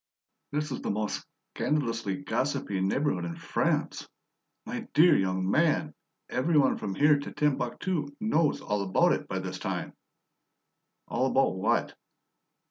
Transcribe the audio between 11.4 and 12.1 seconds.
what?"